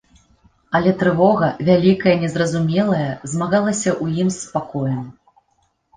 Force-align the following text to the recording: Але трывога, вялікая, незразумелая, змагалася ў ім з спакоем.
Але 0.79 0.93
трывога, 1.01 1.49
вялікая, 1.69 2.13
незразумелая, 2.23 3.05
змагалася 3.35 3.89
ў 4.03 4.25
ім 4.25 4.37
з 4.37 4.39
спакоем. 4.47 5.05